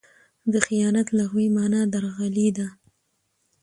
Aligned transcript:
د 0.51 0.53
خیانت 0.65 1.07
لغوي 1.17 1.47
مانا؛ 1.55 1.81
درغلي 1.93 2.49
ده. 2.57 2.67